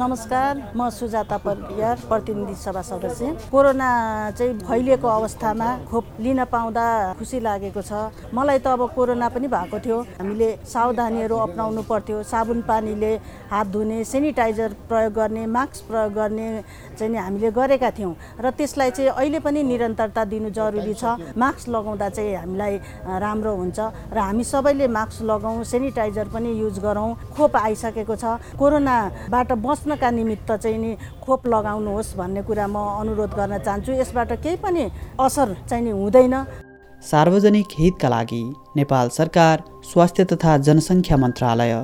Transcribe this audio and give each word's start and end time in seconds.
नमस्कार 0.00 0.72
म 0.76 0.88
सुजाता 0.96 1.36
परियार 1.44 1.96
प्रतिनिधि 2.08 2.54
सभा 2.56 2.82
सदस्य। 2.82 3.52
कोरोना 3.52 3.88
चाहिँ 4.32 4.52
फैलिएको 4.64 5.08
अवस्थामा 5.08 5.68
खोप 5.92 6.04
लिन 6.24 6.44
पाउँदा 6.48 6.84
खुसी 7.20 7.40
लागेको 7.44 7.82
छ। 7.84 8.08
मलाई 8.32 8.58
त 8.64 8.66
अब 8.72 8.96
कोरोना 8.96 9.28
पनि 9.28 9.48
भएको 9.52 9.78
थियो। 9.84 9.98
हामीले 10.16 10.48
सावधानीहरू 10.64 11.36
अप्नाउनु 11.36 11.82
पर्थ्यो। 11.84 12.22
साबुन 12.32 12.60
पानीले 12.64 13.12
हात 13.52 13.66
धुने 13.68 13.98
सेनिटाइजर 14.08 14.88
प्रयोग 14.88 15.12
गर्ने 15.12 15.44
मास्क 15.46 15.84
प्रयोग 15.92 16.12
गर्ने 16.16 16.48
चाहिँ 16.96 17.16
हामीले 17.20 17.50
गरेका 17.52 17.90
थियौँ। 17.92 18.40
र 18.40 18.50
त्यसलाई 18.56 18.90
चाहिँ 18.96 19.12
अहिले 19.12 19.38
पनि 19.44 19.60
निरन्तरता 19.68 20.24
दिनु 20.32 20.48
जरुरी 20.48 20.94
छ। 20.96 21.36
मास्क 21.36 21.68
लगाउँदा 21.68 22.08
चाहिँ 22.08 22.34
हामीलाई 22.40 22.74
राम्रो 23.20 23.52
हुन्छ। 23.52 23.78
र 24.16 24.16
हामी 24.16 24.44
सबैले 24.48 24.88
मास्क 24.88 25.28
लगाउँ 25.28 25.64
सेनिटाइजर 25.68 26.32
पनि 26.32 26.56
युज 26.56 26.80
गरौँ। 26.80 27.36
खोप 27.36 27.56
आइसकेको 27.68 28.16
छ। 28.16 28.24
कोरोनाबाट 28.56 29.52
बच्नका 29.90 30.10
निमित्त 30.10 30.50
चाहिँ 30.52 30.78
नि 30.78 30.94
खोप 31.18 31.46
लगाउनुहोस् 31.46 32.14
भन्ने 32.16 32.42
कुरा 32.46 32.66
म 32.70 32.76
अनुरोध 33.02 33.34
गर्न 33.34 33.58
चाहन्छु। 33.58 33.92
यसबाट 33.92 34.32
केही 34.38 34.56
पनि 34.62 34.86
असर 35.18 35.66
चाहिँ 35.66 35.82
नि 35.84 35.90
हुँदैन। 35.90 36.34
सार्वजनिक 37.02 37.66
हितका 37.74 38.08
लागि 38.08 38.42
नेपाल 38.76 39.08
सरकार 39.10 39.56
स्वास्थ्य 39.82 40.24
तथा 40.30 40.56
जनसङ्ख्या 40.62 41.16
मन्त्रालय। 41.16 41.74